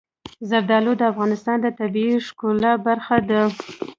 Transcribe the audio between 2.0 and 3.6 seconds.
د ښکلا برخه ده.